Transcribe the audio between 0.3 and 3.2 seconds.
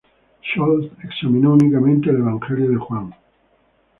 Scholz examinó únicamente el Evangelio de Juan.